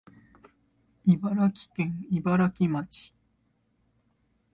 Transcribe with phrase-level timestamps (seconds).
[1.05, 3.13] 茨城県茨城町